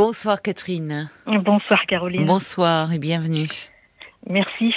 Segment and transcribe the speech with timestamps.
[0.00, 1.08] Bonsoir Catherine.
[1.26, 2.26] Bonsoir Caroline.
[2.26, 3.48] Bonsoir et bienvenue.
[4.28, 4.74] Merci.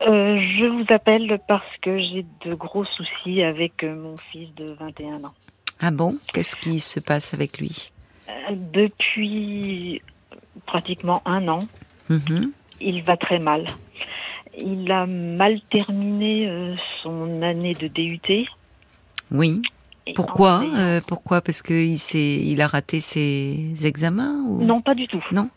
[0.00, 4.74] Euh, je vous appelle parce que j'ai de gros soucis avec euh, mon fils de
[4.80, 5.34] 21 ans.
[5.80, 6.16] Ah bon?
[6.32, 7.92] Qu'est-ce qui se passe avec lui?
[8.30, 10.00] Euh, Depuis
[10.64, 11.58] pratiquement un an,
[12.08, 12.52] Mhm.
[12.80, 13.66] il va très mal.
[14.58, 18.46] Il a mal terminé son année de DUT.
[19.30, 19.60] Oui.
[20.14, 21.40] Pourquoi Euh, Pourquoi?
[21.40, 24.62] Parce qu'il il a raté ses examens ou...
[24.64, 25.24] Non, pas du tout.
[25.32, 25.48] Non?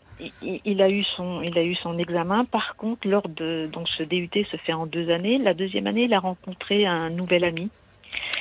[0.42, 2.44] Il, a eu son, il a eu son examen.
[2.44, 5.38] Par contre, lors de donc ce DUT se fait en deux années.
[5.38, 7.70] La deuxième année, il a rencontré un nouvel ami.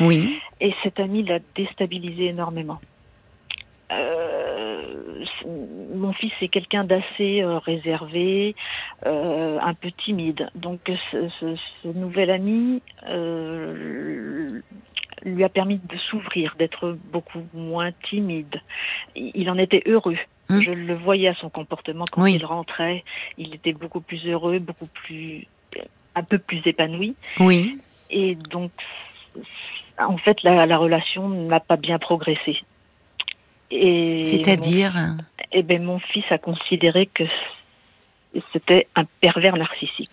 [0.02, 0.40] Oui.
[0.60, 2.80] Et cet ami l'a déstabilisé énormément.
[3.92, 5.24] Euh,
[5.96, 8.56] mon fils est quelqu'un d'assez euh, réservé,
[9.08, 10.50] euh, un peu timide.
[10.56, 10.80] Donc
[11.12, 12.82] ce, ce- ce nouvel ami
[15.24, 18.62] lui a permis de s'ouvrir, d'être beaucoup moins timide.
[19.16, 20.18] Il en était heureux.
[20.50, 20.62] Hum.
[20.64, 22.36] Je le voyais à son comportement quand Oui.
[22.36, 23.04] il rentrait.
[23.38, 25.46] Il était beaucoup plus heureux, beaucoup plus,
[26.16, 27.16] un peu plus épanoui.
[27.40, 27.80] Oui.
[28.10, 28.72] Et donc,
[29.98, 32.58] en fait, la, la relation n'a pas bien progressé.
[33.72, 34.94] Et C'est-à-dire
[35.52, 37.24] eh ben, mon fils a considéré que
[38.54, 40.10] c'était un pervers narcissique.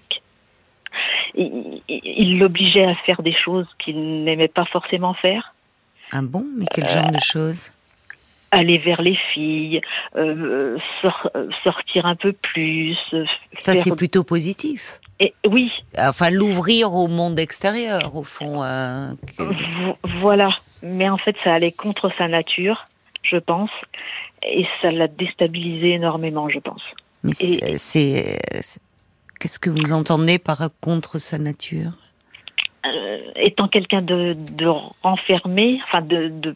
[1.37, 5.55] Il l'obligeait à faire des choses qu'il n'aimait pas forcément faire.
[6.13, 6.45] Ah bon?
[6.57, 7.71] Mais Euh, quel genre de choses?
[8.53, 9.81] Aller vers les filles,
[10.17, 11.31] euh, sor-
[11.65, 12.97] sortir un peu plus.
[13.13, 13.25] euh,
[13.61, 15.01] Ça, faire- c'est plutôt positif.
[15.19, 18.63] Et, oui, Enfin, l'ouvrir au monde extérieur, au fond.
[18.63, 20.51] euh, que- Voilà,
[20.83, 22.87] mais en fait, ça allait contre sa nature,
[23.23, 23.71] je pense,
[24.43, 26.83] et ça l'a déstabilisé énormément, je pense.
[27.25, 27.79] Mais c'est-
[29.39, 31.93] qu'est-ce que vous entendez par contre sa nature?
[32.85, 34.67] Euh, étant quelqu'un de, de
[35.03, 36.55] renfermé, enfin de, de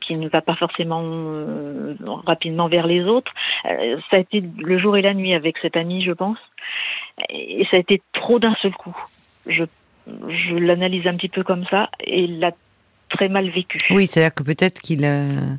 [0.00, 1.94] qui ne va pas forcément euh,
[2.26, 3.32] rapidement vers les autres,
[3.64, 6.38] euh, ça a été le jour et la nuit avec cet ami, je pense,
[7.28, 8.96] et ça a été trop d'un seul coup.
[9.46, 9.64] Je,
[10.28, 12.52] je l'analyse un petit peu comme ça, et il l'a
[13.08, 13.78] très mal vécu.
[13.90, 15.08] Oui, c'est-à-dire que peut-être qu'il a.
[15.08, 15.56] euh,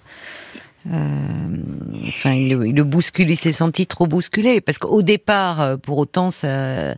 [0.89, 4.61] enfin, il, le- il le bouscule, il s'est senti trop bousculé.
[4.61, 6.95] Parce qu'au départ, euh, pour autant, ça,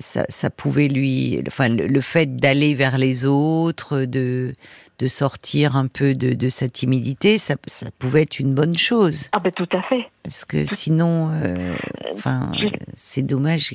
[0.00, 1.42] ça, ça pouvait lui.
[1.46, 4.52] Enfin, le, le fait d'aller vers les autres, de,
[4.98, 9.28] de sortir un peu de, de sa timidité, ça, ça pouvait être une bonne chose.
[9.32, 10.04] Ah ben tout à fait.
[10.22, 11.74] Parce que sinon, euh,
[12.14, 13.74] enfin, je- c'est dommage.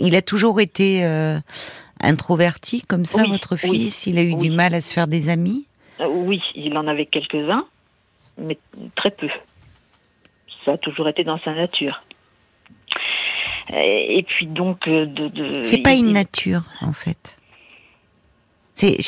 [0.00, 1.38] Il a toujours été euh,
[2.00, 4.06] introverti comme ça, Oui, votre oui, fils?
[4.06, 4.48] Il a eu oui.
[4.48, 5.66] du mal à se faire des amis?
[6.00, 7.64] Euh, Oui, il en avait quelques-uns,
[8.38, 8.58] mais
[8.96, 9.28] très peu.
[10.64, 12.02] Ça a toujours été dans sa nature.
[13.72, 17.36] Et, puis donc, euh, de, de- C'est pas une nature, en fait.
[18.74, 18.98] C'est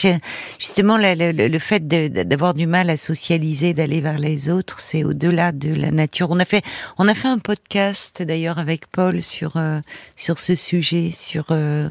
[0.59, 5.05] justement le, le- le fait d'avoir du mal à socialiser, d'aller vers les autres, c'est
[5.05, 6.29] au-delà de la nature.
[6.31, 6.65] On a fait,
[6.97, 9.81] on a fait un podcast d'ailleurs avec Paul sur euh,
[10.17, 11.91] sur ce sujet, sur euh,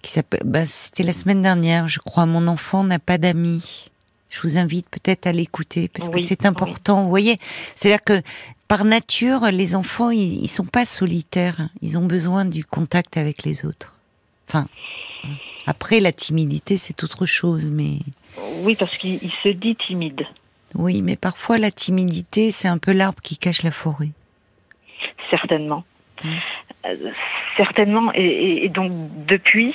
[0.00, 0.40] qui s'appelle.
[0.46, 2.24] Bah, C'était la semaine dernière, je crois.
[2.24, 3.90] Mon enfant n'a pas d'amis.
[4.30, 7.02] Je vous invite peut-être à l'écouter parce que c'est important.
[7.02, 7.38] Vous voyez,
[7.74, 8.20] c'est-à-dire que
[8.68, 11.68] par nature, les enfants, ils, ils sont pas solitaires.
[11.80, 13.96] Ils ont besoin du contact avec les autres.
[14.48, 14.66] Enfin,
[15.66, 17.98] après, la timidité, c'est autre chose, mais
[18.62, 20.26] Oui, parce qu'il il se dit timide,
[20.74, 24.10] oui, mais parfois la timidité, c'est un peu l'arbre qui cache la forêt.
[25.30, 25.84] certainement.
[26.24, 26.28] Mm.
[26.86, 27.10] Euh,
[27.56, 28.12] certainement.
[28.14, 28.92] Et, et- et donc,
[29.26, 29.74] depuis,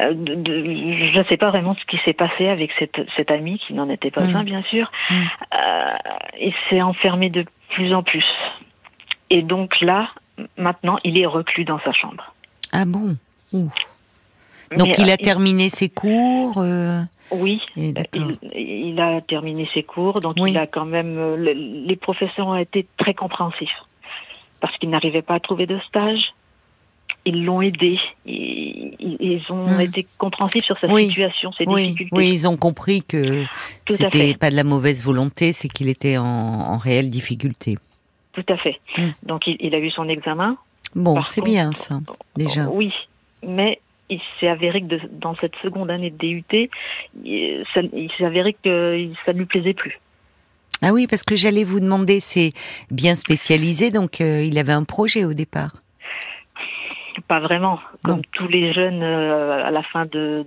[0.00, 0.64] euh, de- de-
[1.12, 3.88] je ne sais pas vraiment ce qui s'est passé avec cette, cet ami, qui n'en
[3.90, 4.36] était pas Mm.
[4.36, 4.90] un, bien sûr.
[5.10, 5.14] Mm.
[5.54, 5.96] Euh,
[6.40, 8.24] il s'est enfermé de plus en plus.
[9.30, 10.10] Et donc là,
[10.56, 12.32] maintenant, il est reclus dans sa chambre.
[12.72, 13.16] Ah bon?
[13.52, 13.70] Ouh.
[14.76, 16.58] Donc Mais, il euh, a terminé ses cours.
[16.58, 17.94] euh, Oui, il,
[18.54, 20.50] il a terminé ses cours, donc Oui.
[20.52, 21.16] il a quand même.
[21.18, 21.52] euh, le-
[21.86, 23.70] les professeurs ont été très compréhensifs
[24.60, 26.32] parce qu'ils n'arrivaient pas à trouver de stage.
[27.26, 27.98] Ils l'ont aidé.
[28.24, 29.80] Ils, ont Hmm.
[29.80, 31.08] été compréhensifs sur sa Oui.
[31.08, 32.16] situation, ses Oui, difficultés.
[32.16, 33.44] oui, ils ont compris que
[33.90, 37.76] c'était pas de la mauvaise volonté, c'est qu'il était en, en réelle difficulté.
[38.32, 38.80] Tout à fait.
[38.96, 39.10] Hmm.
[39.24, 40.56] Donc il, il a eu son examen.
[40.94, 42.00] Bon, c'est bien ça,
[42.36, 42.68] déjà.
[42.68, 42.92] Oui,
[43.46, 46.44] mais il s'est avéré que de- dans cette seconde année de DUT,
[47.24, 49.98] il, il s'est avéré que ça ne lui plaisait plus.
[50.82, 52.50] Ah oui, parce que j'allais vous demander, c'est
[52.90, 55.72] bien spécialisé, donc euh, il avait un projet au départ.
[57.28, 57.80] Pas vraiment.
[58.04, 58.22] Comme Non.
[58.32, 60.44] tous les jeunes euh, à la fin de,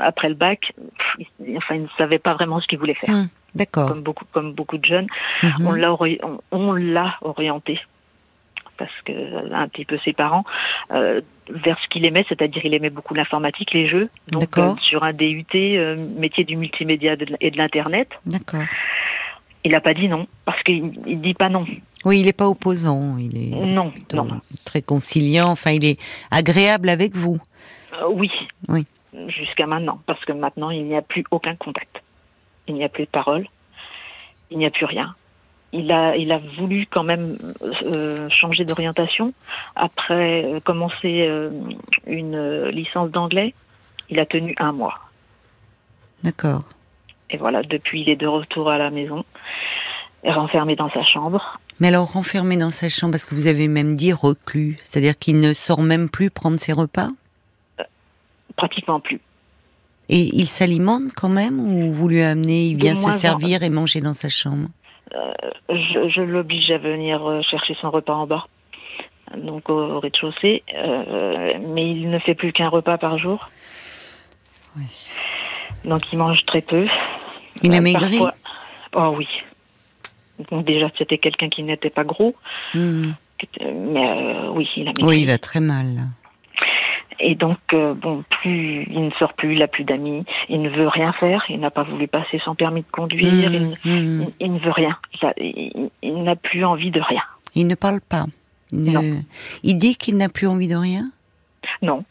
[0.00, 3.14] après le bac, pff, ils, enfin ils ne savaient pas vraiment ce qu'ils voulaient faire.
[3.14, 3.88] Hum, D'accord.
[3.88, 5.06] Comme beaucoup, comme beaucoup de jeunes,
[5.42, 5.66] Mhm.
[5.66, 7.80] on l'a ori- on, on l'a orienté
[8.78, 10.44] parce que un petit peu ses parents
[10.92, 14.10] euh, vers ce qu'il aimait, c'est-à-dire il aimait beaucoup l'informatique, les jeux.
[14.28, 18.10] Donc euh, sur un DUT, euh, métier du multimédia et de l'internet.
[18.26, 18.60] D'accord.
[19.66, 21.66] Il n'a pas dit non, parce qu'il il dit pas non.
[22.04, 24.40] Oui, il n'est pas opposant, il est Non, non.
[24.64, 25.98] très conciliant, enfin il est
[26.30, 27.40] agréable avec vous.
[27.94, 28.30] Euh, oui.
[28.68, 28.86] Oui.
[29.26, 32.00] Jusqu'à maintenant, parce que maintenant, il n'y a plus aucun contact.
[32.68, 33.48] Il n'y a plus de parole.
[34.52, 35.08] Il n'y a plus rien.
[35.72, 37.36] Il a, il a voulu quand même
[37.82, 39.34] euh, changer d'orientation
[39.74, 41.28] après euh, commencer
[42.06, 43.52] une licence d'anglais.
[44.10, 45.00] Il a tenu un mois.
[46.22, 46.62] D'accord.
[47.36, 49.22] Et voilà, depuis, il est de retour à la maison,
[50.24, 51.60] renfermé dans sa chambre.
[51.80, 55.38] Mais alors renfermé dans sa chambre, parce que vous avez même dit reclus, c'est-à-dire qu'il
[55.38, 57.10] ne sort même plus prendre ses repas
[58.56, 59.20] Pratiquement plus.
[60.08, 64.00] Et il s'alimente quand même ou vous lui amenez, il vient se servir et manger
[64.00, 64.68] dans sa chambre?
[65.68, 68.46] Je, je l'oblige à venir euh, chercher son repas en bas,
[69.36, 73.50] donc au, au rez-de-chaussée, euh, mais il ne fait plus qu'un repas par jour.
[74.78, 74.86] Oui.
[75.84, 76.86] Donc il mange très peu.
[77.62, 78.34] Il a maigri parfois-
[78.94, 79.26] Oh oui.
[80.50, 82.34] Donc déjà c'était quelqu'un qui n'était pas gros,
[82.74, 83.12] Hmm.
[83.60, 85.04] mais euh, oui il a maigri.
[85.04, 86.08] Oui, il va très mal.
[87.18, 90.68] Et donc euh, bon plus il ne sort plus, il n'a plus d'amis, il ne
[90.68, 94.22] veut rien faire, il n'a pas voulu passer son permis de conduire, il, Hmm, hmm.
[94.22, 94.96] il- il ne veut rien,
[96.02, 97.22] il, n'a plus envie de rien.
[97.54, 98.26] Il ne parle pas.
[98.72, 99.22] Il, ne- Non.
[99.62, 101.10] il dit qu'il n'a plus envie de rien?
[101.82, 102.04] Non.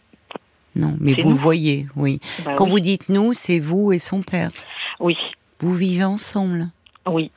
[0.75, 1.35] Non, mais vous nous.
[1.35, 2.19] le voyez, oui.
[2.43, 2.71] Bah Quand oui.
[2.71, 4.51] vous dites nous, c'est vous et son père.
[4.99, 5.17] Oui,
[5.59, 6.67] Vous vivez ensemble.
[7.07, 7.31] oui.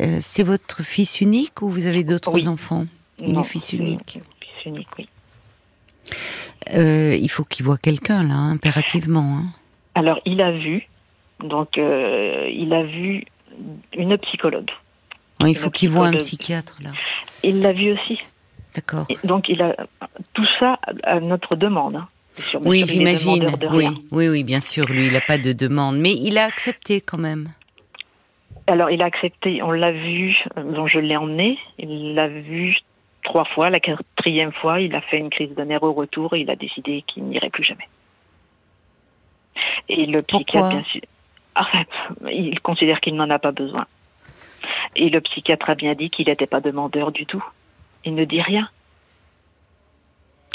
[0.00, 2.46] Euh, c'est votre fils unique ou vous avez d'autres Oui.
[2.46, 2.86] enfants?
[3.18, 4.20] Il Non, est fils unique.
[4.40, 5.08] Fils unique, oui.
[6.74, 9.38] Euh, Il faut qu'il voit quelqu'un là, impérativement.
[9.38, 9.44] hein.
[9.96, 10.86] Alors, il a vu,
[11.40, 13.24] donc, euh, il a vu
[13.96, 14.70] une psychologue.
[15.40, 16.90] Il faut qu'il voit un psychiatre là.
[17.42, 18.18] Il l'a vu aussi.
[18.76, 19.08] D'accord.
[19.24, 19.74] Donc, il a
[20.34, 21.96] tout ça à notre demande.
[21.96, 22.08] hein.
[22.64, 23.46] Oui, j'imagine.
[23.72, 24.86] Oui, oui, oui, bien sûr.
[24.86, 27.52] Lui, il n'a pas de demande, mais il a accepté quand même.
[28.66, 32.76] Alors, il a accepté, on l'a vu, donc je l'ai emmené, il l'a vu
[33.22, 36.40] trois fois, la quatrième fois, il a fait une crise de nerfs au retour et
[36.40, 37.88] il a décidé qu'il n'irait plus jamais.
[39.88, 41.00] Et le Pourquoi psychiatre, bien sûr,
[41.56, 41.84] enfin,
[42.32, 43.86] il considère qu'il n'en a pas besoin.
[44.96, 47.44] Et le psychiatre a bien dit qu'il n'était pas demandeur du tout.
[48.04, 48.68] Il ne dit rien.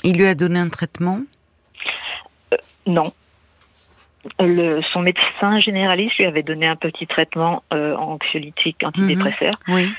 [0.04, 1.22] Il lui a donné un traitement?
[2.86, 3.12] Non.
[4.40, 9.52] Le, son médecin généraliste lui avait donné un petit traitement euh, anxiolytique antidépresseur.
[9.68, 9.92] Oui.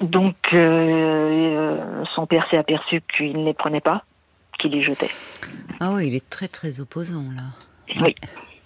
[0.00, 4.04] Donc, euh, euh, son père s'est aperçu qu'il ne les prenait pas,
[4.58, 5.10] qu'il les jetait.
[5.80, 7.42] Ah oui, il est très très opposant là.
[8.00, 8.14] Oui.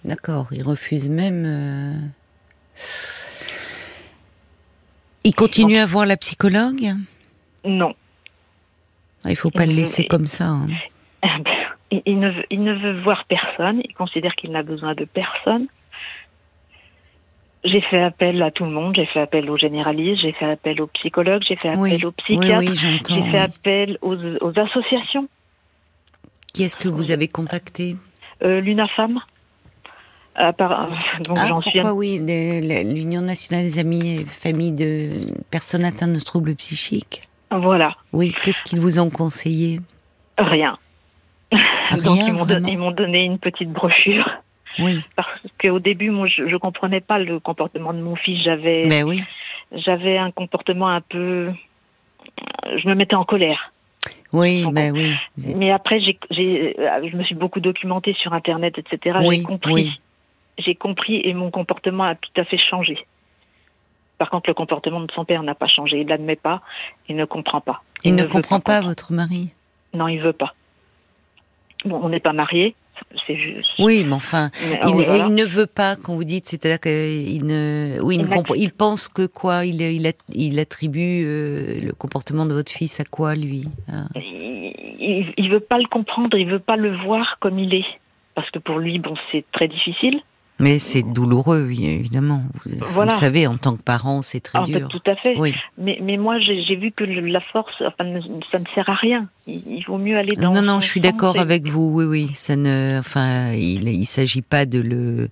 [0.05, 0.47] D'accord.
[0.51, 1.43] Il refuse même.
[1.45, 1.97] euh,
[5.23, 6.93] Il continue à voir la psychologue?
[7.65, 7.93] Non.
[9.25, 9.77] Ah, Il faut pas le Mhm.
[9.77, 10.45] laisser comme ça.
[10.45, 10.67] hein.
[11.93, 13.81] Il, il ne veut, il ne veut voir personne.
[13.83, 15.67] Il considère qu'il n'a besoin de personne.
[17.65, 18.93] J'ai fait appel à tout le monde.
[18.95, 20.21] J'ai fait appel aux généralistes.
[20.21, 21.43] J'ai fait appel aux psychologues.
[21.47, 22.59] J'ai fait appel Oui, aux psychiatres.
[22.59, 22.75] oui.
[23.07, 25.27] J'ai fait appel aux, aux associations.
[26.53, 27.95] Qui est-ce que vous avez contacté?
[28.43, 29.19] Euh, L'UNAFAM.
[30.35, 30.89] À part-
[31.27, 35.11] donc Ah, pourquoi suis un- oui, l'Union nationale des amis et familles de
[35.51, 37.21] personnes atteintes de troubles psychiques?
[37.51, 37.95] Voilà.
[38.13, 39.79] Oui, qu'est-ce qu'ils vous ont conseillé?
[40.39, 40.77] Rien.
[41.97, 44.29] Donc ils m'ont donné, ils m'ont donné une petite brochure.
[44.79, 45.29] Oui, Parce
[45.61, 48.41] qu'au début, moi, je, je comprenais pas le comportement de mon fils.
[48.43, 49.23] J'avais, ben oui.
[49.71, 51.51] j'avais un comportement un peu,
[52.77, 53.71] je me mettais en colère.
[54.31, 54.71] Oui, Bon.
[54.71, 55.13] ben oui.
[55.55, 59.19] Mais après, j'ai, j'ai, euh, je me suis beaucoup documentée sur Internet, etc.
[59.23, 59.91] Oui, j'ai compris, oui.
[60.57, 62.97] j'ai compris, et mon comportement a tout à fait changé.
[64.17, 66.01] Par contre, le comportement de son père n'a pas changé.
[66.01, 66.61] Il l'admet pas,
[67.09, 67.83] il ne comprend pas.
[68.03, 68.87] Il ne comprend pas comprendre.
[68.87, 69.51] votre mari?
[69.93, 70.53] Non, il veut pas.
[71.85, 72.75] Bon, on n'est pas mariés,
[73.27, 73.73] juste.
[73.79, 75.25] Oui, mais enfin, Mais, il, oh, voilà.
[75.27, 79.09] il ne veut pas, quand vous dites, c'est-à-dire qu'il ne, oui, il, ne Il pense
[79.09, 83.35] que quoi il, il, att- il attribue euh, le comportement de votre fils à quoi,
[83.35, 84.05] lui Ah.
[84.15, 87.85] il, il veut pas le comprendre, il veut pas le voir comme il est.
[88.35, 90.19] Parce que pour lui, bon, c'est très difficile.
[90.63, 92.43] Mais c'est douloureux, oui, évidemment.
[92.65, 93.11] Vous, Voilà.
[93.11, 94.87] savez, en tant que parent, c'est très En fait, dur.
[94.87, 95.35] tout à fait.
[95.37, 95.53] Oui.
[95.77, 99.27] Mais, mais moi, j'ai vu que la force, enfin, ne- ça ne sert à rien.
[99.47, 100.53] Il, il vaut mieux aller dans.
[100.53, 101.91] Non, non, je suis d'accord et- avec vous.
[101.93, 105.29] Oui, oui, ça ne, enfin, il, il s'agit pas de le,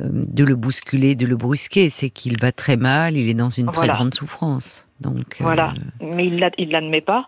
[0.00, 1.90] euh, de le bousculer, de le brusquer.
[1.90, 3.16] C'est qu'il va très mal.
[3.16, 4.88] Il est dans une très grande souffrance.
[5.00, 5.74] Donc, euh, Voilà.
[6.00, 7.26] Mais il il l'admet pas.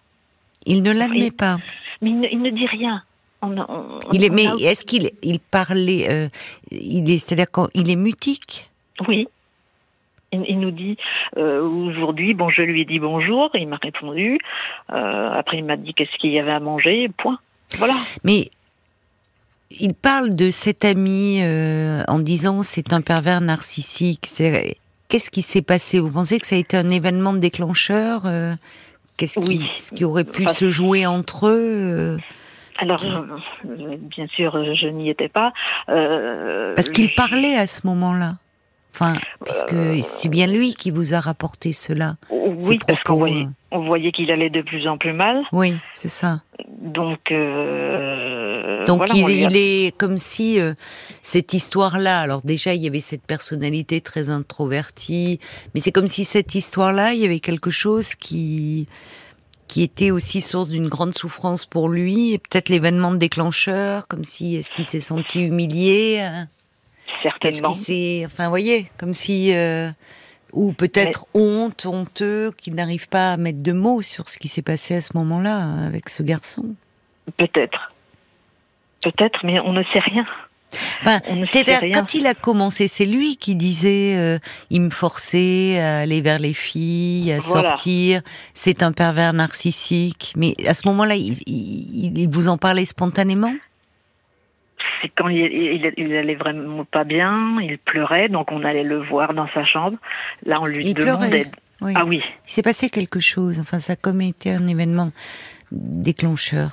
[0.67, 1.59] il ne l'admet pas.
[2.00, 3.03] Mais il ne, il ne dit rien.
[3.46, 6.28] On, a- on- Il est, mais a- est-ce qu'il, il parlait, euh,
[6.70, 8.70] il est, c'est-à-dire qu'il est mutique?
[9.08, 9.26] Oui.
[10.32, 10.96] Il, il nous dit
[11.36, 14.38] euh, aujourd'hui, bon, je lui ai dit bonjour, il m'a répondu.
[14.92, 17.08] Euh, après, il m'a dit qu'est-ce qu'il y avait à manger.
[17.16, 17.38] Point.
[17.78, 17.94] Voilà.
[18.24, 18.50] Mais
[19.70, 21.40] il parle de cet ami
[22.08, 24.28] en disant c'est un pervers narcissique.
[25.08, 25.98] Qu'est-ce qui s'est passé?
[25.98, 28.22] Vous pensez que ça a été un événement déclencheur
[29.16, 29.70] Qu'est-ce qui, Oui.
[29.76, 32.18] ce qui aurait pu Enfin, se jouer entre eux
[32.78, 35.52] Alors, euh, bien sûr, je n'y étais pas.
[35.88, 38.35] Euh, Parce qu'il je- parlait à ce moment-là.
[38.93, 39.14] Enfin,
[39.45, 42.14] puisque Euh, c'est bien lui qui vous a rapporté cela.
[42.31, 43.49] Oui, ces parce qu'on voyait, euh.
[43.73, 45.43] on voyait qu'il allait de plus en plus mal.
[45.50, 46.43] Oui, c'est ça.
[46.81, 50.75] Donc, euh, Donc voilà, il, a- il est comme si euh,
[51.23, 55.40] cette histoire-là, alors déjà il y avait cette personnalité très introvertie,
[55.75, 58.87] mais c'est comme si cette histoire-là, il y avait quelque chose qui
[59.68, 64.56] qui était aussi source d'une grande souffrance pour lui, et peut-être l'événement déclencheur, comme si
[64.56, 66.49] est-ce qu'il s'est senti humilié, hein?
[67.23, 67.75] Certainement.
[67.75, 69.90] s'est, enfin, voyez, comme si euh,
[70.52, 74.62] ou peut-être honte, honteux, qu'il n'arrive pas à mettre de mots sur ce qui s'est
[74.62, 76.75] passé à ce moment-là hein, avec ce garçon.
[77.37, 77.92] Peut-être.
[79.02, 80.26] Peut-être, mais on ne sait rien.
[81.00, 81.92] Enfin, On ne c'est sait rien.
[82.00, 84.38] quand il a commencé, c'est lui qui disait, euh,
[84.70, 87.70] il me forçait à aller vers les filles, à Voilà.
[87.70, 88.22] sortir.
[88.54, 90.32] C'est un pervers narcissique.
[90.36, 93.54] Mais à ce moment-là, il, il- il vous en parlait spontanément?
[95.02, 99.02] C'est quand il, il, il allait vraiment pas bien, il pleurait, donc on allait le
[99.02, 99.98] voir dans sa chambre.
[100.46, 101.46] Là, on lui Il demandait.
[101.80, 101.92] Oui.
[101.96, 103.58] Ah oui, Il s'est passé quelque chose.
[103.60, 105.10] Enfin, ça a comme été un événement
[105.72, 106.70] déclencheur.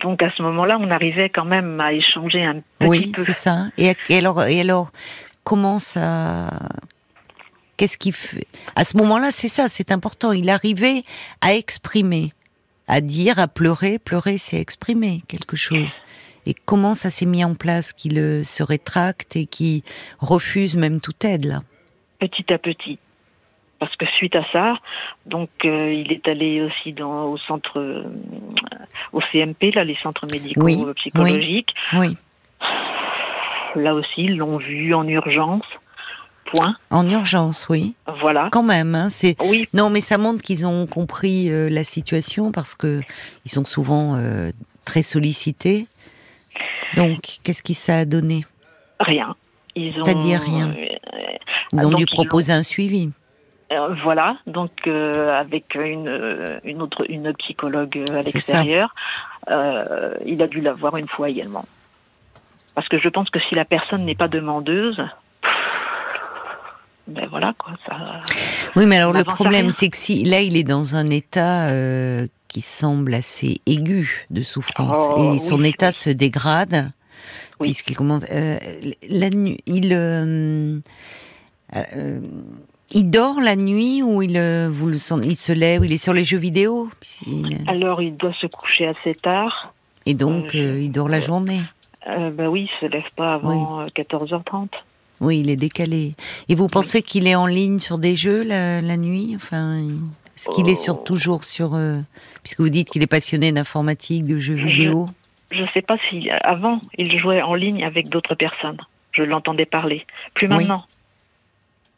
[0.00, 3.22] Donc à ce moment-là, on arrivait quand même à échanger un petit oui, peu.
[3.22, 3.66] c'est ça.
[3.78, 4.90] Et, et alors, et alors,
[5.44, 6.50] comment ça
[7.76, 8.46] Qu'est-ce qu'il fait?
[8.74, 10.32] À ce moment-là, c'est ça, c'est important.
[10.32, 11.02] Il arrivait
[11.42, 12.32] à exprimer,
[12.88, 13.98] à dire, à pleurer.
[13.98, 16.00] Pleurer, c'est exprimer quelque chose.
[16.46, 19.82] Et comment ça s'est mis en place qu'il euh, se rétracte et qu'il
[20.20, 21.62] refuse même toute aide là?
[22.18, 22.98] Petit à petit.
[23.78, 24.78] Parce que suite à ça,
[25.26, 28.04] donc euh, il est allé aussi dans, au centre, euh,
[29.12, 31.74] au CMP, là, les centres médicaux Oui, euh, psychologiques.
[31.92, 32.16] Oui,
[33.74, 35.64] Là aussi, ils l'ont vu en urgence.
[36.52, 36.76] Point.
[36.90, 37.96] en urgence, oui.
[38.20, 38.50] Voilà.
[38.52, 42.52] Quand même, hein, c'est Oui, Non, mais ça montre qu'ils ont compris euh, la situation
[42.52, 43.00] parce que
[43.44, 44.16] ils sont souvent
[44.84, 45.88] très sollicités.
[46.94, 48.44] Donc, qu'est-ce qui ça a donné?
[49.00, 49.34] Rien.
[49.74, 50.04] Ils ont.
[50.04, 50.72] C'est-à-dire rien.
[51.72, 53.10] Ils ont donc dû proposer un suivi.
[53.72, 58.94] Euh, voilà, donc euh, avec une, euh, une autre une psychologue à l'extérieur,
[59.50, 61.64] euh, il a dû la voir une fois également.
[62.76, 65.02] Parce que je pense que si la personne n'est pas demandeuse,
[67.08, 67.96] ben voilà quoi, ça.
[68.76, 71.68] Oui, mais alors le problème, c'est que si là, il est dans un état
[72.46, 75.70] qui semble assez aigu de souffrance Oh, et son oui.
[75.70, 76.92] état se dégrade
[77.58, 77.68] Oui.
[77.68, 79.58] puisqu'il commence la nuit.
[79.66, 79.92] Il
[82.92, 85.96] il dort la nuit ou il euh, vous le sentez- il se lève, il est
[86.02, 86.88] sur les jeux vidéo
[87.66, 89.72] Alors il doit se coucher assez tard.
[90.06, 91.60] et donc Euh, euh, il dort la journée.
[92.08, 94.68] Euh, ben oui, il se lève pas avant euh, 14h30.
[95.20, 96.14] Oui, il est décalé.
[96.48, 99.32] Et vous pensez qu'il est en ligne sur des jeux la, la nuit?
[99.34, 99.78] Enfin,
[100.36, 101.02] est-ce qu'il est sur, Oh.
[101.04, 101.74] toujours sur...
[101.74, 101.98] euh,
[102.42, 105.06] puisque vous dites qu'il est passionné d'informatique, de jeux Je- vidéo?
[105.50, 108.78] Je sais pas si avant il jouait en ligne avec d'autres personnes.
[109.12, 110.04] Je l'entendais parler.
[110.34, 110.66] Plus Oui.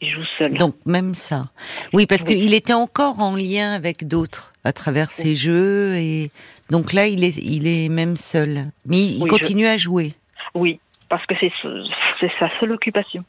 [0.01, 0.55] Il joue seul.
[0.57, 1.49] Donc même ça.
[1.93, 2.37] Oui, parce Oui.
[2.41, 5.95] qu'il était encore en lien avec d'autres à travers ses jeux.
[5.97, 6.31] Et
[6.71, 8.67] donc là, il est, il est même seul.
[8.87, 10.15] Mais il Oui, continue à jouer.
[10.55, 10.79] Oui,
[11.09, 11.85] parce que c'est ce-
[12.21, 13.25] c'est sa seule occupation.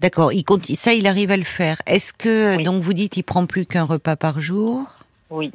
[0.00, 0.32] D'accord.
[0.32, 1.80] Il continue, ça, il arrive à le faire.
[1.86, 4.84] Est-ce que donc vous dites, il prend plus qu'un repas par jour?
[5.30, 5.52] Oui,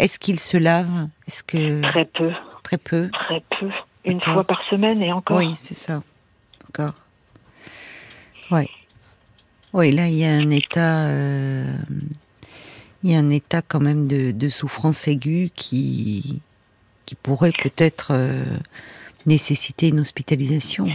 [0.00, 1.08] Est-ce qu'il se lave?
[1.28, 2.30] Est-ce que très peu,
[2.64, 3.68] très peu très peu.
[4.04, 5.36] Une fois par semaine et encore.
[5.38, 6.02] Oui, c'est ça.
[6.66, 6.94] D'accord.
[8.50, 8.64] Oui.
[9.74, 11.66] Oui, là, il y a un état, euh,
[13.02, 16.40] il y a un état quand même de, de souffrance aiguë qui,
[17.06, 18.44] qui pourrait peut-être euh,
[19.26, 20.88] nécessiter une hospitalisation.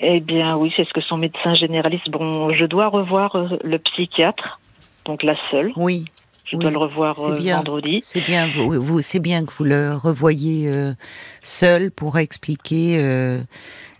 [0.00, 2.08] Eh bien oui, c'est ce que son médecin généraliste.
[2.10, 4.60] Bon, je dois revoir euh, le psychiatre,
[5.04, 5.72] donc la seule.
[5.74, 6.04] Oui,
[6.44, 7.56] Je Oui, dois le revoir bien.
[7.56, 7.98] vendredi.
[8.02, 8.48] c'est bien.
[8.48, 10.92] Vous, vous- c'est bien que vous le revoyiez euh,
[11.42, 13.40] seul pour expliquer euh,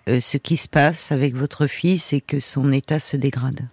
[0.08, 3.66] euh, ce qui se passe avec votre fils et que son état se dégrade.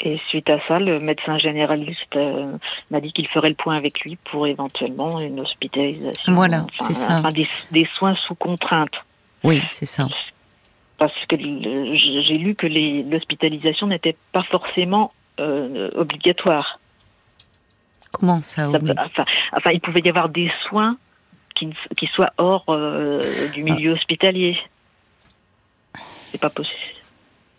[0.00, 2.56] Et suite à ça, le médecin généraliste euh,
[2.90, 6.34] m'a dit qu'il ferait le point avec lui pour éventuellement une hospitalisation.
[6.34, 7.18] Voilà, Enfin, c'est ça.
[7.18, 8.92] enfin, des, des soins sous contrainte.
[9.42, 10.06] Oui, c'est ça.
[10.98, 16.78] Parce que j'ai lu que l'hospitalisation n'était pas forcément euh, obligatoire.
[18.12, 18.90] Comment ça, Ça oui?
[18.98, 20.96] enfin, enfin, il pouvait y avoir des soins
[21.54, 24.56] qui, soient hors euh, du milieu hospitalier.
[26.30, 26.76] C'est pas possible.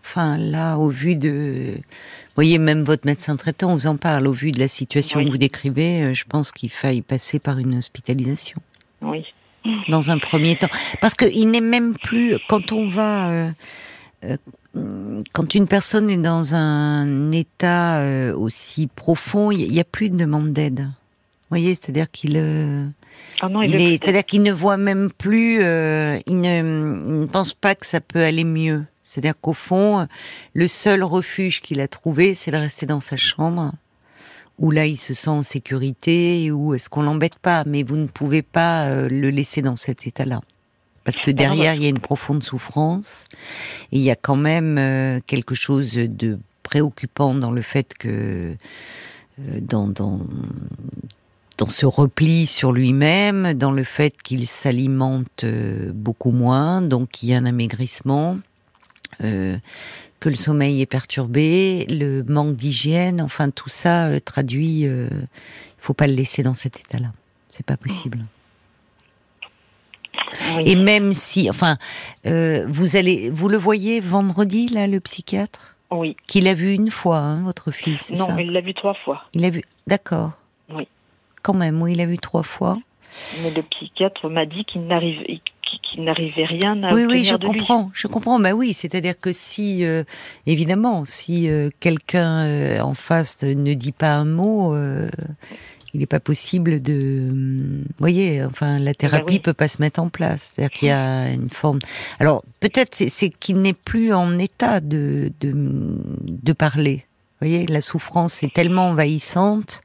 [0.10, 1.74] Enfin, là, au vu de...
[1.76, 4.26] Vous voyez, même votre médecin traitant vous en parle.
[4.26, 5.26] Au vu de la situation Oui.
[5.28, 8.60] que vous décrivez, euh, je pense qu'il faille passer par une hospitalisation.
[9.04, 9.24] Oui.
[9.88, 10.70] Dans un premier temps.
[11.00, 12.38] Parce qu'il n'est même plus...
[12.48, 13.30] Quand on va...
[13.30, 13.52] euh,
[14.26, 14.38] euh,
[15.32, 20.18] quand une personne est dans un état euh, aussi profond, il n'y a plus de
[20.18, 20.80] demande d'aide.
[20.80, 22.36] Vous voyez, c'est-à-dire qu'il
[23.42, 27.54] Ah il, il est, c'est-à-dire qu'il ne voit même plus, il, ne, il ne pense
[27.54, 28.86] pas que ça peut aller mieux.
[29.10, 30.08] C'est-à-dire qu'au fond,
[30.54, 33.72] le seul refuge qu'il a trouvé, c'est de rester dans sa chambre,
[34.60, 38.06] où là, il se sent en sécurité, où est-ce qu'on l'embête pas, mais vous ne
[38.06, 40.42] pouvez pas euh, le laisser dans cet état-là.
[41.06, 43.26] Parce que derrière, il y a une profonde souffrance,
[43.92, 48.54] et il y a quand même euh, quelque chose de préoccupant dans le fait que,
[49.40, 50.20] euh, dans, dans,
[51.58, 55.46] dans ce repli sur lui-même, dans le fait qu'il s'alimente
[55.96, 58.38] beaucoup moins, donc il y a un amaigrissement,
[59.24, 59.58] euh,
[60.20, 64.86] que le sommeil est perturbé, le manque d'hygiène, enfin tout ça euh, traduit.
[64.86, 67.12] euh, il faut pas le laisser dans cet état-là.
[67.48, 68.26] C'est pas possible.
[70.58, 70.64] Oui.
[70.66, 71.78] Et même si, enfin,
[72.26, 76.16] vous allez, vous le voyez vendredi là, le psychiatre, Oui.
[76.28, 78.36] qu'il a vu une fois, hein, votre fils, Non, ça?
[78.42, 79.24] il l'a vu trois fois.
[79.34, 80.32] Il a vu, d'accord.
[80.70, 80.88] Oui.
[81.42, 82.78] Quand même, oui, il a vu trois fois.
[83.42, 85.24] Mais le psychiatre m'a dit qu'il n'arrive-
[85.84, 87.58] qu'il n'arrivait rien à oui, obtenir oui, je de lui.
[87.60, 88.40] comprends, je comprends.
[88.40, 90.04] Bah oui, c'est-à-dire que si, euh,
[90.46, 94.76] évidemment, si euh, quelqu'un euh, en face ne dit pas un mot,
[95.94, 99.40] il n'est pas possible de, hum, vous voyez, enfin, la thérapie oui.
[99.40, 100.54] peut pas se mettre en place.
[100.56, 101.80] C'est-à-dire qu'il y a une forme.
[102.20, 105.54] Alors peut-être c'est, c'est qu'il n'est plus en état de, de
[106.22, 107.06] de parler.
[107.42, 109.82] Vous voyez, la souffrance est tellement envahissante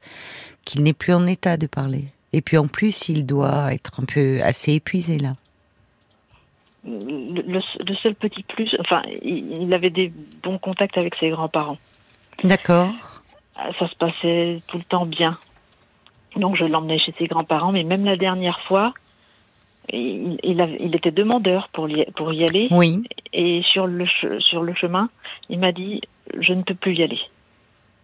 [0.65, 2.05] qu'il n'est plus en état de parler.
[2.33, 5.35] Et puis en plus, il doit être un peu assez épuisé là.
[6.87, 10.11] Le, seul petit plus, enfin, il, il avait des
[10.43, 11.77] bons contacts avec ses grands-parents.
[12.43, 12.89] D'accord.
[13.59, 15.37] Euh, Ça se passait tout le temps bien.
[16.35, 18.93] Donc je l'emmenais chez ses grands-parents, mais même la dernière fois,
[19.91, 22.67] il, il, avait- il était demandeur pour, y- pour y aller.
[22.71, 23.03] Oui.
[23.33, 24.05] Et sur le,
[24.39, 25.09] sur le chemin,
[25.49, 26.01] il m'a dit
[26.37, 27.19] Je ne peux plus y aller.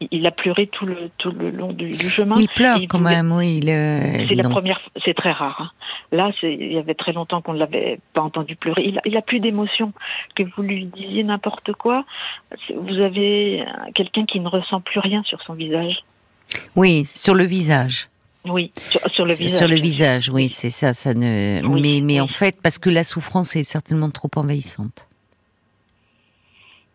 [0.10, 2.36] Il, a pleuré tout le, tout le long du, du chemin.
[2.40, 3.60] Il pleure Il quand même, oui.
[3.68, 5.58] euh, C'est la première, c'est très rare.
[5.60, 5.72] hein.
[6.12, 8.84] Là, il y avait très longtemps qu'on ne l'avait pas entendu pleurer.
[8.86, 9.94] Il, a- il a plus d'émotion.
[10.36, 12.06] Que vous lui disiez n'importe quoi,
[12.76, 13.64] vous avez
[13.96, 16.04] quelqu'un qui ne ressent plus rien sur son visage.
[16.76, 18.10] Oui, sur le visage.
[18.46, 19.58] Oui, sur, sur le visage.
[19.60, 20.94] Sur le visage, oui, c'est ça.
[20.94, 21.62] Ça ne.
[21.64, 22.22] Oui, mais mais oui.
[22.22, 25.08] en fait, parce que la souffrance est certainement trop envahissante.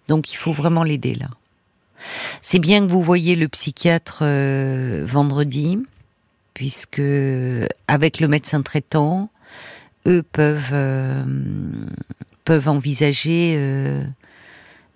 [0.09, 1.27] Donc il faut vraiment l'aider là.
[2.43, 5.79] C'est bien que vous voyez le psychiatre euh, vendredi,
[6.55, 7.03] puisque
[7.89, 9.31] avec le médecin traitant,
[10.07, 11.25] eux peuvent euh,
[12.45, 13.55] peuvent envisager.
[13.57, 14.03] euh,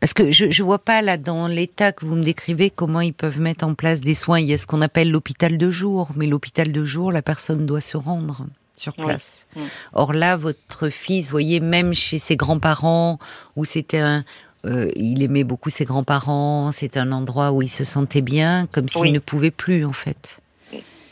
[0.00, 3.12] parce que je je vois pas là dans l'état que vous me décrivez comment ils
[3.12, 4.40] peuvent mettre en place des soins.
[4.40, 7.66] Il y a ce qu'on appelle l'hôpital de jour, mais l'hôpital de jour, la personne
[7.66, 9.04] doit se rendre sur Oui.
[9.04, 9.46] place.
[9.92, 13.18] Or là, votre fils, vous voyez, même chez ses grands-parents,
[13.56, 14.24] où c'était un,
[14.66, 18.88] euh, il aimait beaucoup ses grands-parents, c'est un endroit où il se sentait bien, comme
[18.88, 19.12] s'il Oui.
[19.12, 20.40] ne pouvait plus en fait.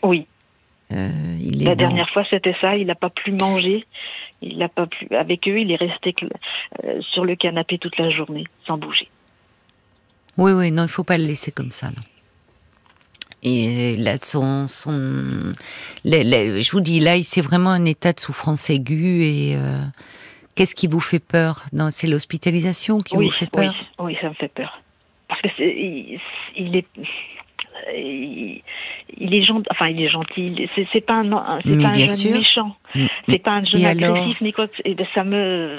[0.02, 0.26] Oui,
[0.92, 2.76] Euh, il est la dans- dernière fois, c'était ça.
[2.76, 3.84] Il n'a pas pu manger.
[4.40, 5.06] Il n'a pas pu.
[5.14, 6.14] Avec eux, il est resté
[6.84, 9.08] euh, sur le canapé toute la journée, sans bouger.
[10.38, 11.88] Oui, oui, non, il faut pas le laisser comme ça.
[11.88, 12.02] Là.
[13.42, 15.54] Et là, son, son,
[16.04, 19.24] là, là, je vous dis, là, c'est vraiment un état de souffrance aiguë.
[19.24, 19.56] Et
[20.58, 23.72] qu'est-ce qui vous fait peur Non, c'est l'hospitalisation qui oui, vous fait peur.
[24.00, 24.82] oui, ça me fait peur.
[25.28, 26.86] Parce que il est,
[27.96, 28.62] il,
[29.18, 29.66] il est gentil.
[29.70, 30.68] Enfin, il est gentil.
[30.92, 32.32] C'est, pas un, c'est Mais pas un jeune sûr.
[32.38, 32.76] méchant.
[32.94, 33.06] Mm.
[33.28, 34.66] C'est pas un jeune Et alors agressif quoi.
[34.84, 35.74] ben, ça me,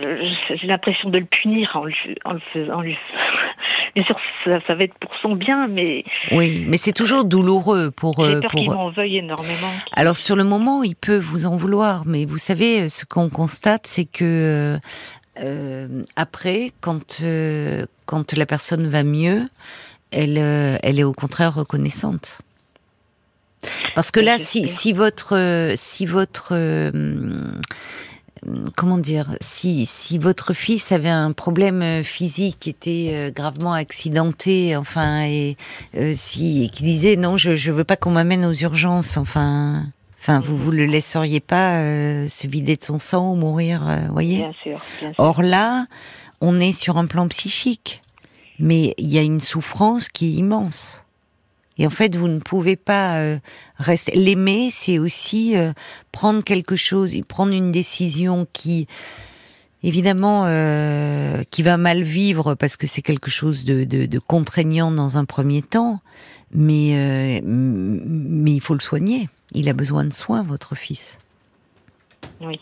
[0.56, 2.82] j'ai l'impression de le punir en, lui- en le faisant.
[2.82, 2.98] lui-
[3.96, 7.90] Bien sûr, ça, ça va être pour son bien, mais Oui, mais c'est toujours douloureux
[7.90, 8.60] pour j'ai euh, peur pour.
[8.62, 9.72] qu'il m'en veuille énormément.
[9.94, 13.88] Alors sur le moment, il peut vous en vouloir, mais vous savez, ce qu'on constate,
[13.88, 14.78] c'est que
[15.40, 19.48] euh, après, quand euh, quand la personne va mieux,
[20.12, 22.40] elle euh, elle est au contraire reconnaissante.
[23.96, 27.52] Parce que là, si, si votre euh, si votre euh,
[28.76, 35.58] comment dire, si si votre fils avait un problème physique, était gravement accidenté, enfin et
[35.98, 39.86] euh, si et qui disait non, je je veux pas qu'on m'amène aux urgences, enfin.
[40.22, 44.00] Enfin, vous vous le laisseriez pas euh, se vider de son sang ou mourir, euh,
[44.12, 44.40] voyez?
[44.40, 45.16] Bien sûr, bien sûr.
[45.18, 45.86] Or là,
[46.42, 48.02] on est sur un plan psychique,
[48.60, 51.06] mais il y a une souffrance qui est immense.
[51.78, 53.40] Et en fait, vous ne pouvez pas euh,
[53.78, 54.12] rester.
[54.14, 55.72] L'aimer, c'est aussi euh,
[56.12, 58.86] prendre quelque chose, prendre une décision qui,
[59.82, 64.92] évidemment, euh, qui va mal vivre parce que c'est quelque chose de, de, de contraignant
[64.92, 66.02] dans un premier temps.
[66.52, 69.30] Mais, mais il faut le soigner.
[69.54, 71.20] Il a besoin de soins, votre fils.
[72.42, 72.60] Oui.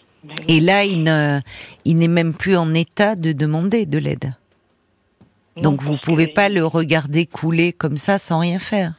[0.48, 1.40] Et là, il ne,
[1.86, 4.34] il n'est même plus en état de demander de l'aide.
[5.62, 8.93] Donc vous pouvez pas le regarder couler comme ça sans rien faire.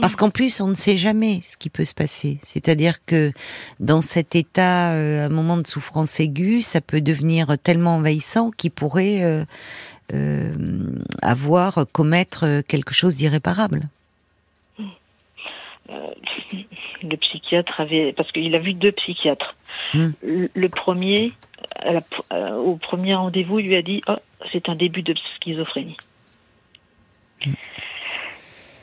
[0.00, 0.16] Parce mm.
[0.16, 2.38] qu'en plus, on ne sait jamais ce qui peut se passer.
[2.42, 3.32] C'est-à-dire que
[3.80, 8.70] dans cet état, euh, un moment de souffrance aiguë, ça peut devenir tellement envahissant qu'il
[8.70, 9.44] pourrait euh,
[10.14, 10.54] euh,
[11.22, 13.82] avoir, commettre quelque chose d'irréparable.
[17.02, 19.54] Le psychiatre avait, parce qu'il a vu deux psychiatres.
[19.94, 20.08] Mm.
[20.54, 21.32] Le, premier,
[22.32, 24.16] au premier rendez-vous, il lui a dit oh,
[24.52, 25.96] c'est un début de schizophrénie.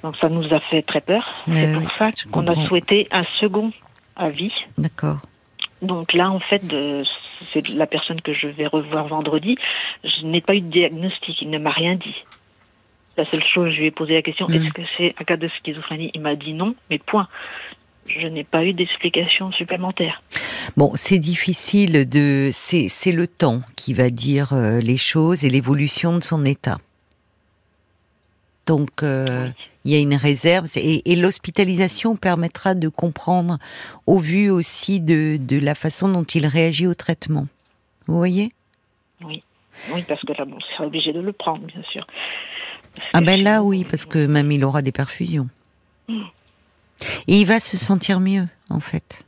[0.04, 1.24] Donc ça nous a fait très peur.
[1.54, 3.72] C'est pour ça qu'on a souhaité un second
[4.16, 4.54] avis.
[4.78, 5.20] D'accord.
[5.82, 6.62] Donc là, en fait,
[7.52, 9.58] c'est la personne que je vais revoir vendredi.
[10.04, 11.42] Je n'ai pas eu de diagnostic.
[11.42, 12.24] Il ne m'a rien dit.
[13.18, 14.54] La seule chose, je lui ai posé la question mm.
[14.54, 16.12] est-ce que c'est un cas de schizophrénie?
[16.14, 17.28] Il m'a dit non, mais point.
[18.08, 20.22] Je n'ai pas eu d'explication supplémentaire.
[20.76, 22.50] Bon, c'est difficile de.
[22.52, 26.78] C'est le temps qui va dire euh, les choses et l'évolution de son état.
[28.66, 29.50] Donc, euh,
[29.84, 33.58] il y a une réserve et, l'hospitalisation permettra de comprendre
[34.08, 37.48] au vu aussi de, la façon dont il réagit au traitement.
[38.08, 38.52] Vous voyez?
[39.24, 39.44] Oui.
[39.92, 42.06] Oui, parce que là, bon, sera obligé de le prendre, bien sûr.
[43.14, 45.50] ah ben là, oui, parce que même il aura des perfusions.
[46.08, 46.24] Hmm.
[47.28, 49.24] Et il va se sentir mieux, en fait.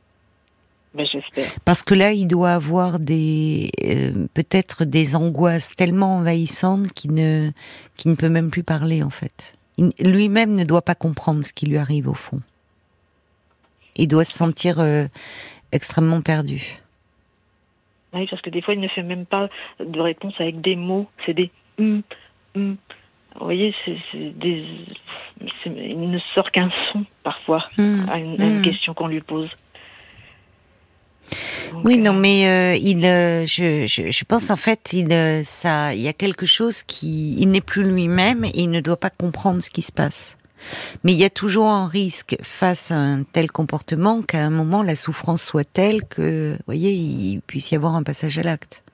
[0.94, 1.52] Ben, j'espère.
[1.66, 7.52] Parce que là, il doit avoir des euh, peut-être des angoisses tellement envahissantes qu'il ne
[7.98, 9.58] qu'il ne peut même plus parler en fait.
[10.00, 12.40] Lui-même ne doit pas comprendre ce qui lui arrive au fond.
[13.98, 15.06] Il doit se sentir euh,
[15.74, 16.80] extrêmement perdu.
[18.14, 19.50] Oui, parce que des fois, il ne fait même pas
[19.82, 21.08] de réponse avec des mots.
[21.26, 22.02] C'est des hum,
[22.56, 22.78] hum.
[23.38, 24.66] Vous voyez, c'est des...
[25.66, 29.50] il ne sort qu'un son parfois hum, à une question qu'on lui pose
[31.84, 35.94] oui, non, mais euh, il, euh, je, je, je, pense en fait, il, euh, ça,
[35.94, 39.10] il y a quelque chose qui, il n'est plus lui-même et il ne doit pas
[39.10, 40.38] comprendre ce qui se passe.
[41.04, 44.82] Mais il y a toujours un risque face à un tel comportement qu'à un moment
[44.82, 48.85] la souffrance soit telle que, vous voyez, il puisse y avoir un passage à l'acte.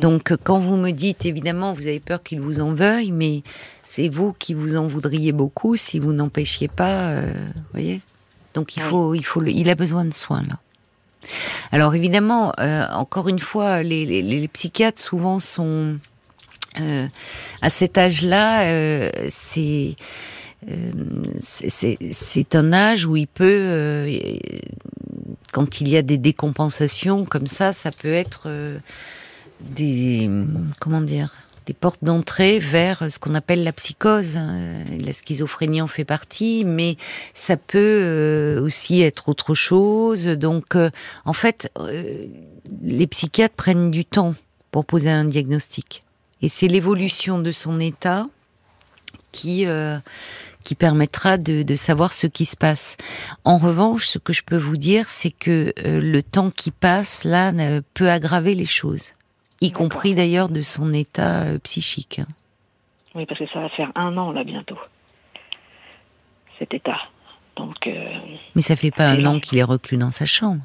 [0.00, 3.42] Donc, quand vous me dites, évidemment, vous avez peur qu'il vous en veuille, mais
[3.84, 8.00] c'est vous qui vous en voudriez beaucoup si vous n'empêchiez pas, vous voyez.
[8.54, 10.58] Donc, il faut, il faut, il a besoin de soins là.
[11.72, 15.98] Alors évidemment, euh, encore une fois, les, psychiatres souvent sont
[16.80, 17.06] euh,
[17.62, 19.96] à cet âge-là, euh, c'est
[21.40, 24.08] c'est un âge où il peut,
[25.52, 28.48] quand il y a des décompensations comme ça, ça peut être
[29.60, 30.30] des
[30.80, 31.30] comment dire
[31.66, 34.36] des portes d'entrée vers ce qu'on appelle la psychose.
[34.36, 36.96] La schizophrénie en fait partie, mais
[37.32, 40.26] ça peut euh, aussi être autre chose.
[40.26, 40.90] Donc, euh,
[41.24, 42.24] en fait, euh,
[42.82, 44.34] les psychiatres prennent du temps
[44.70, 46.04] pour poser un diagnostic.
[46.42, 48.28] Et c'est l'évolution de son état
[49.32, 49.66] qui
[50.62, 52.96] qui permettra de, de, savoir ce qui se passe.
[53.44, 57.52] En revanche, ce que je peux vous dire, c'est que le temps qui passe là
[57.92, 59.14] peut aggraver les choses
[59.64, 62.20] y compris d'ailleurs de son état euh, psychique.
[62.20, 62.26] Hein.
[63.14, 64.78] Oui, parce que ça va faire un an là bientôt,
[66.58, 66.98] cet état.
[67.56, 67.86] Donc.
[67.86, 68.06] Euh,
[68.54, 70.62] mais ça fait pas un an qu'il est reclus dans sa chambre.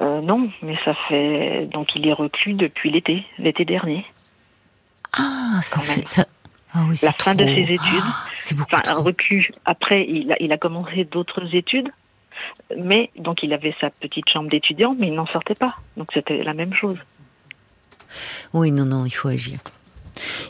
[0.00, 4.04] Euh, non, mais ça fait donc il est reclus depuis l'été, l'été dernier.
[5.16, 6.26] Ah, ça fait ça.
[6.74, 7.78] Ah oui, la fin de ses études.
[8.02, 9.50] Ah, c'est beaucoup enfin, un reclus.
[9.64, 11.88] Après, il a, il a commencé d'autres études,
[12.76, 15.76] mais donc il avait sa petite chambre d'étudiant, mais il n'en sortait pas.
[15.96, 16.98] Donc c'était la même chose.
[18.54, 19.58] Oui, non, non, il faut agir.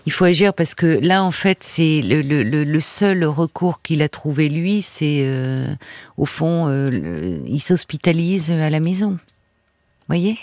[0.07, 4.49] Il faut agir parce que là, en fait, c'est le, seul recours qu'il a trouvé
[4.49, 5.75] lui, c'est euh,
[6.17, 9.19] au fond, euh, il s'hospitalise à la maison.
[10.09, 10.39] Voyez,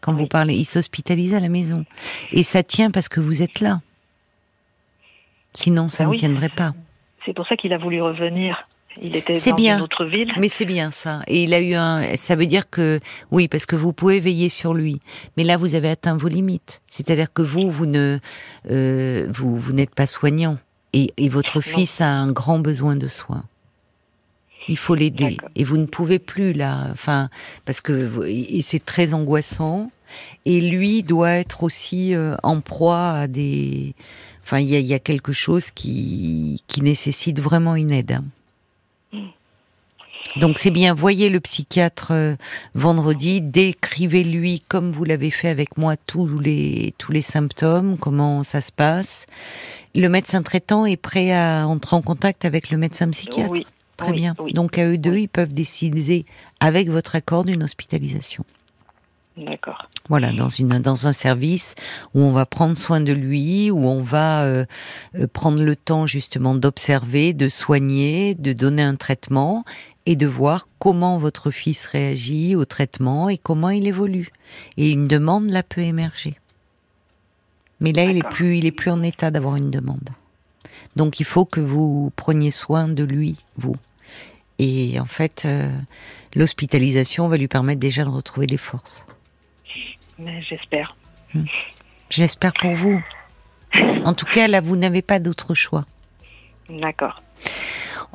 [0.00, 1.84] quand vous parlez, il s'hospitalise à la maison,
[2.32, 3.80] et ça tient parce que vous êtes là.
[5.54, 6.72] Sinon, ça ah ne tiendrait pas.
[7.26, 8.68] C'est pour ça qu'il a voulu revenir.
[9.02, 9.78] Il était dans bien.
[9.78, 10.32] une autre ville.
[10.38, 11.22] Mais c'est bien ça.
[11.26, 12.16] Et il a eu un.
[12.16, 15.00] Ça veut dire que oui, parce que vous pouvez veiller sur lui.
[15.36, 16.80] Mais là, vous avez atteint vos limites.
[16.88, 18.18] C'est-à-dire que vous, vous ne,
[18.70, 20.58] euh, vous, vous n'êtes pas soignant.
[20.92, 23.44] Et, et votre fils a un grand besoin de soins.
[24.68, 25.38] Il faut l'aider.
[25.54, 26.88] Et vous ne pouvez plus là.
[26.92, 27.30] Enfin,
[27.64, 29.90] parce que et c'est très angoissant.
[30.44, 33.94] Et lui doit être aussi euh, en proie à des.
[34.42, 38.20] Enfin, il y a, y a, quelque chose qui, qui nécessite vraiment une aide.
[40.36, 42.36] Donc c'est bien, voyez le psychiatre euh,
[42.74, 48.60] vendredi, décrivez-lui comme vous l'avez fait avec moi tous les tous les symptômes, comment ça
[48.60, 49.26] se passe.
[49.94, 53.50] Le médecin traitant est prêt à entrer en contact avec le médecin psychiatre?
[53.50, 53.66] Oui,
[53.98, 54.34] Très bien.
[54.54, 56.24] Donc à eux deux, ils peuvent décider
[56.60, 58.44] avec votre accord d'une hospitalisation.
[59.36, 59.88] D'accord.
[60.08, 61.74] Voilà, dans une dans un service
[62.14, 64.64] où on va prendre soin de lui, où on va euh,
[65.16, 69.64] euh, prendre le temps justement d'observer, de soigner, de donner un traitement
[70.08, 74.30] et de voir comment votre fils réagit au traitement et comment il évolue.
[74.78, 76.34] Et une demande là peut émerger.
[77.80, 80.08] Mais là, il est plus il est plus en état d'avoir une demande.
[80.96, 83.76] Donc il faut que vous preniez soin de lui, vous.
[84.58, 85.70] Et en fait, euh,
[86.34, 89.04] l'hospitalisation va lui permettre déjà de retrouver des forces.
[90.48, 90.96] J'espère.
[91.34, 91.44] Hmm.
[92.08, 93.04] J'espère pour vous.
[94.06, 95.84] En tout cas, là, vous n'avez pas d'autre choix.
[96.70, 97.22] D'accord.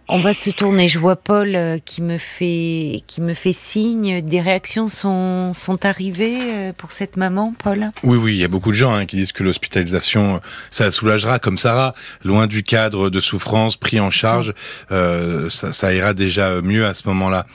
[0.09, 0.89] On va se tourner.
[0.89, 4.21] Je vois Paul euh, qui me fait qui me fait signe.
[4.21, 7.89] Des réactions sont sont arrivées euh, pour cette maman, Paul?
[8.03, 11.39] Oui, oui, il y a beaucoup de gens hein, qui disent que l'hospitalisation, ça soulagera,
[11.39, 14.53] comme Sarah, loin du cadre de souffrance, pris en charge,
[14.91, 17.45] euh, ça, ça, ira déjà mieux à ce moment-là.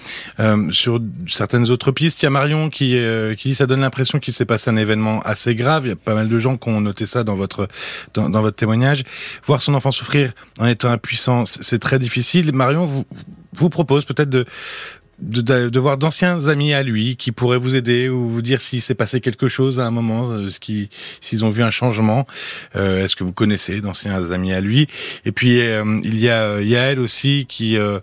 [0.41, 3.81] Euh, sur certaines autres pistes, il y a Marion qui euh, qui dit ça donne
[3.81, 5.85] l'impression qu'il s'est passé un événement assez grave.
[5.85, 7.69] Il y a pas mal de gens qui ont noté ça dans votre
[8.15, 9.05] dans, dans votre témoignage.
[9.45, 12.28] Voir son enfant souffrir en étant impuissant, c'est très difficile.
[12.53, 13.05] Marion vous,
[13.55, 14.45] vous propose peut-être de,
[15.21, 18.83] de, de, voir d'anciens amis à lui qui pourraient vous aider ou vous dire s'il
[18.83, 20.89] s'est passé quelque chose à un moment, euh, ce qui,
[21.21, 22.27] s'ils ont vu un changement.
[22.77, 24.89] Euh, Est-ce que vous connaissez d'anciens amis à lui?
[25.25, 28.01] Et puis euh, il y a Yael aussi qui euh,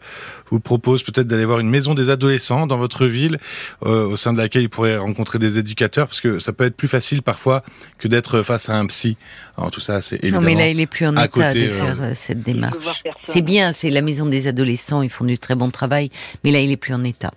[0.51, 3.39] vous propose peut-être d'aller voir une maison des adolescents dans votre ville,
[3.85, 6.75] euh, au sein de laquelle il pourrait rencontrer des éducateurs, parce que ça peut être
[6.75, 7.63] plus facile parfois
[7.97, 9.17] que d'être face à un psy.
[9.57, 10.41] Alors tout ça, c'est évidemment.
[10.41, 12.75] Non, mais là, il est plus en état de faire euh, cette démarche.
[13.23, 16.11] C'est bien, c'est la maison des adolescents, ils font du très bon travail,
[16.43, 17.33] mais là, il est plus en état.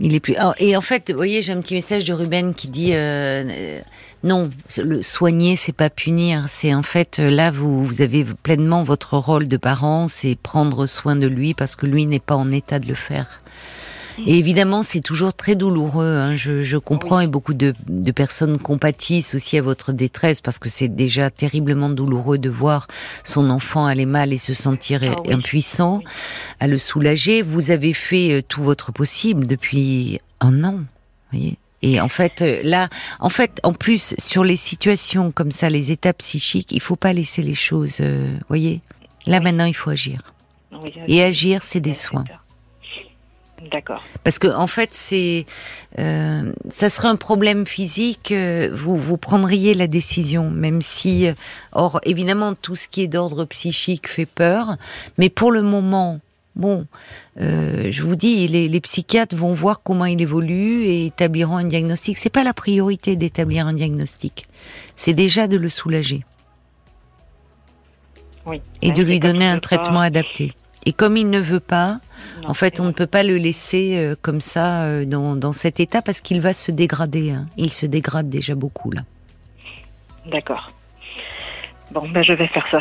[0.00, 0.34] Il est plus.
[0.58, 3.78] et en fait, vous voyez, j'ai un petit message de Ruben qui dit euh,
[4.24, 6.46] non, le soigner, c'est pas punir.
[6.48, 11.14] C'est en fait là, vous, vous avez pleinement votre rôle de parent, c'est prendre soin
[11.14, 13.40] de lui parce que lui n'est pas en état de le faire.
[14.18, 16.16] Et évidemment, c'est toujours très douloureux.
[16.16, 16.36] Hein.
[16.36, 20.68] Je, je, comprends et beaucoup de, de, personnes compatissent aussi à votre détresse parce que
[20.68, 22.86] c'est déjà terriblement douloureux de voir
[23.24, 25.32] son enfant aller mal et se sentir ah, oui.
[25.32, 26.04] impuissant oui.
[26.60, 27.42] à le soulager.
[27.42, 30.80] Vous avez fait euh, tout votre possible depuis un an,
[31.32, 31.58] voyez.
[31.82, 32.88] Et en fait, euh, là,
[33.20, 37.12] en fait, en plus, sur les situations comme ça, les états psychiques, il faut pas
[37.12, 38.80] laisser les choses, euh, voyez.
[39.26, 40.20] Là, maintenant, il faut agir.
[41.08, 42.24] Et agir, c'est des soins.
[43.70, 44.02] D'accord.
[44.24, 45.46] Parce que en fait, c'est,
[45.98, 48.32] euh, ça serait un problème physique.
[48.32, 51.34] Euh, vous vous prendriez la décision, même si, euh,
[51.72, 54.76] or évidemment, tout ce qui est d'ordre psychique fait peur.
[55.18, 56.20] Mais pour le moment,
[56.56, 56.86] bon,
[57.40, 61.64] euh, je vous dis, les, les, psychiatres vont voir comment il évolue et établiront un
[61.64, 62.18] diagnostic.
[62.18, 64.46] C'est pas la priorité d'établir un diagnostic.
[64.96, 66.24] C'est déjà de le soulager.
[68.46, 68.60] Oui.
[68.82, 70.04] Et de lui donner un traitement pas...
[70.04, 70.54] adapté.
[70.86, 72.00] Et comme il ne veut pas,
[72.42, 75.52] non, en fait, on ne peut pas le laisser euh, comme ça euh, dans, dans,
[75.52, 77.30] cet état parce qu'il va se dégrader.
[77.30, 77.46] Hein.
[77.56, 79.02] Il se dégrade déjà beaucoup là.
[80.26, 80.72] D'accord.
[81.92, 82.80] Bon, ben je vais faire ça.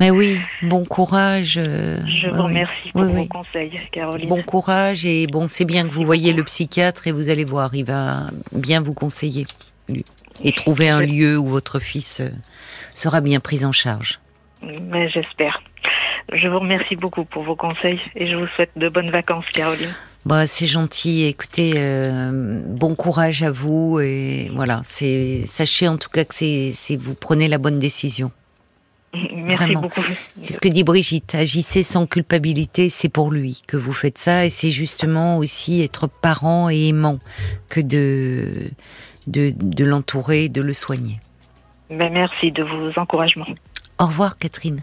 [0.00, 1.56] Mais oui, bon courage.
[1.56, 4.28] Euh, je vous remercie pour vos conseils, Caroline.
[4.28, 7.74] Bon courage et bon, c'est bien que vous voyez le psychiatre et vous allez voir,
[7.74, 9.46] il va bien vous conseiller
[9.88, 10.04] lui,
[10.42, 12.22] et trouver un lieu où votre fils
[12.92, 14.20] sera bien pris en charge.
[14.62, 15.62] Mais j'espère.
[16.32, 19.94] Je vous remercie beaucoup pour vos conseils et je vous souhaite de bonnes vacances, Caroline.
[20.24, 21.24] Bah, c'est gentil.
[21.24, 24.80] Écoutez, euh, bon courage à vous et voilà.
[24.82, 28.32] C'est sachez en tout cas que c'est vous prenez la bonne décision.
[29.14, 29.82] Merci Vraiment.
[29.82, 30.02] beaucoup.
[30.42, 31.36] C'est ce que dit Brigitte.
[31.36, 32.88] Agissez sans culpabilité.
[32.88, 37.20] C'est pour lui que vous faites ça et c'est justement aussi être parent et aimant
[37.68, 38.70] que de
[39.28, 41.20] de, de l'entourer, de le soigner.
[41.88, 43.46] Ben merci de vos encouragements.
[44.00, 44.82] Au revoir, Catherine.